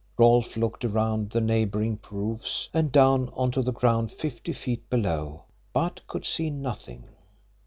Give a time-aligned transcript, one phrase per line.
[0.17, 5.43] Rolfe looked around the neighbouring roofs and down onto the ground fifty feet below,
[5.73, 7.03] but could see nothing.